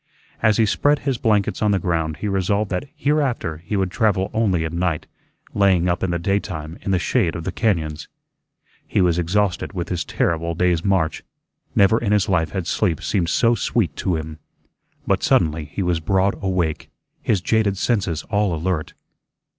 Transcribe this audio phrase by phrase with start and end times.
[0.41, 4.31] As he spread his blankets on the ground he resolved that hereafter he would travel
[4.33, 5.05] only at night,
[5.53, 8.07] laying up in the daytime in the shade of the cañóns.
[8.87, 11.21] He was exhausted with his terrible day's march.
[11.75, 14.39] Never in his life had sleep seemed so sweet to him.
[15.05, 16.89] But suddenly he was broad awake,
[17.21, 18.95] his jaded senses all alert.